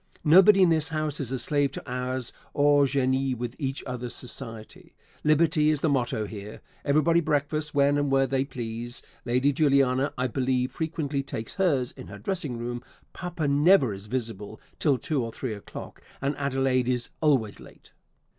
[0.23, 4.95] Nobody in this house is a slave to hours, or _gêné _with each other's society.
[5.23, 9.03] Liberty is the motto here; everybody breakfasts when and where they please.
[9.25, 12.81] Lady Juliana, I believe, frequently takes hers in her dressing room;
[13.13, 17.93] Papa never is visible till two or three o'clock; and Adelaide is always late."